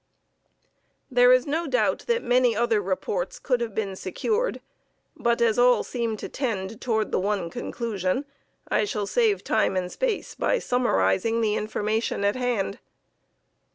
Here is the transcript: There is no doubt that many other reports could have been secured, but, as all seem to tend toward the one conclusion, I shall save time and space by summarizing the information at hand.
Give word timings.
There 1.11 1.31
is 1.31 1.45
no 1.45 1.67
doubt 1.67 2.05
that 2.07 2.23
many 2.23 2.55
other 2.55 2.81
reports 2.81 3.37
could 3.37 3.61
have 3.61 3.75
been 3.75 3.95
secured, 3.95 4.59
but, 5.15 5.43
as 5.43 5.59
all 5.59 5.83
seem 5.83 6.17
to 6.17 6.27
tend 6.27 6.81
toward 6.81 7.11
the 7.11 7.19
one 7.19 7.51
conclusion, 7.51 8.25
I 8.67 8.83
shall 8.83 9.05
save 9.05 9.43
time 9.43 9.75
and 9.77 9.91
space 9.91 10.33
by 10.33 10.57
summarizing 10.57 11.41
the 11.41 11.53
information 11.53 12.25
at 12.25 12.35
hand. 12.35 12.79